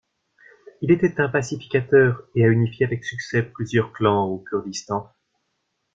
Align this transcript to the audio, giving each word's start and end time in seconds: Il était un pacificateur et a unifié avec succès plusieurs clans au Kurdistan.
Il 0.81 0.89
était 0.89 1.21
un 1.21 1.29
pacificateur 1.29 2.23
et 2.33 2.43
a 2.43 2.47
unifié 2.47 2.87
avec 2.87 3.05
succès 3.05 3.43
plusieurs 3.43 3.93
clans 3.93 4.25
au 4.25 4.39
Kurdistan. 4.39 5.13